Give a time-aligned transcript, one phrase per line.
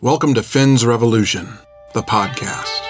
[0.00, 1.58] Welcome to Fin's Revolution,
[1.92, 2.87] the podcast.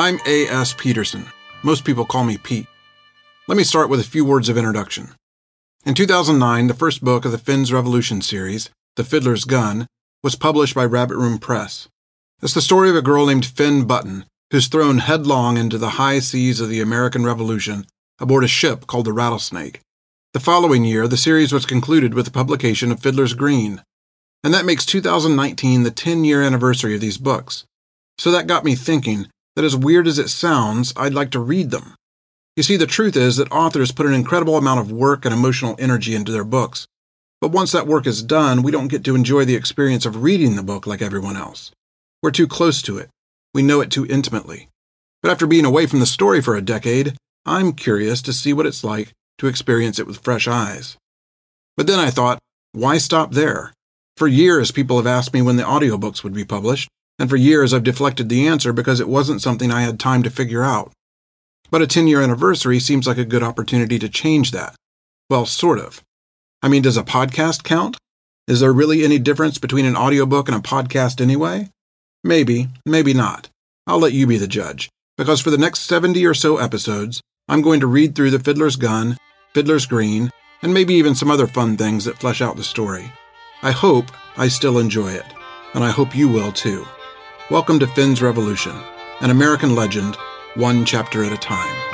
[0.00, 0.74] I'm A.S.
[0.74, 1.26] Peterson.
[1.64, 2.68] Most people call me Pete.
[3.48, 5.08] Let me start with a few words of introduction.
[5.84, 9.88] In 2009, the first book of the Fin's Revolution series, The Fiddler's Gun,
[10.22, 11.88] was published by Rabbit Room Press.
[12.40, 16.20] It's the story of a girl named Fin Button who's thrown headlong into the high
[16.20, 17.84] seas of the American Revolution
[18.20, 19.80] aboard a ship called the Rattlesnake.
[20.32, 23.82] The following year, the series was concluded with the publication of Fiddler's Green,
[24.44, 27.64] and that makes 2019 the 10 year anniversary of these books.
[28.16, 29.26] So that got me thinking
[29.58, 31.96] that, as weird as it sounds, I'd like to read them.
[32.56, 35.74] You see, the truth is that authors put an incredible amount of work and emotional
[35.80, 36.86] energy into their books.
[37.40, 40.54] But once that work is done, we don't get to enjoy the experience of reading
[40.54, 41.72] the book like everyone else.
[42.22, 43.08] We're too close to it.
[43.52, 44.68] We know it too intimately.
[45.22, 48.66] But after being away from the story for a decade, I'm curious to see what
[48.66, 50.96] it's like to experience it with fresh eyes.
[51.76, 52.38] But then I thought,
[52.70, 53.72] why stop there?
[54.16, 56.88] For years, people have asked me when the audiobooks would be published,
[57.18, 60.30] and for years I've deflected the answer because it wasn't something I had time to
[60.30, 60.92] figure out.
[61.70, 64.74] But a 10 year anniversary seems like a good opportunity to change that.
[65.28, 66.02] Well, sort of.
[66.62, 67.96] I mean, does a podcast count?
[68.46, 71.68] Is there really any difference between an audiobook and a podcast anyway?
[72.24, 73.48] Maybe, maybe not.
[73.86, 77.62] I'll let you be the judge, because for the next 70 or so episodes, I'm
[77.62, 79.16] going to read through The Fiddler's Gun,
[79.54, 80.30] Fiddler's Green,
[80.62, 83.12] and maybe even some other fun things that flesh out the story.
[83.62, 85.26] I hope I still enjoy it,
[85.74, 86.86] and I hope you will too.
[87.50, 88.76] Welcome to Fin's Revolution,
[89.22, 90.16] an American legend,
[90.54, 91.87] one chapter at a time.